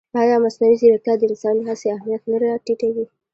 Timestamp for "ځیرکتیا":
0.81-1.13